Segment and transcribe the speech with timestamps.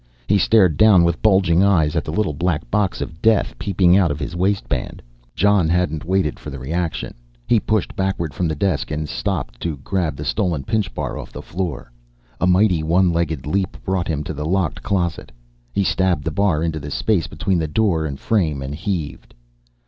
[0.27, 4.09] He stared down with bulging eyes at the little black box of death peeping out
[4.09, 4.99] of his waistband.
[5.35, 7.13] Jon hadn't waited for the reaction.
[7.45, 11.31] He pushed backward from the desk and stopped to grab the stolen pinch bar off
[11.31, 11.91] the floor.
[12.39, 15.31] A mighty one legged leap brought him to the locked closet;
[15.71, 19.35] he stabbed the bar into the space between the door and frame and heaved.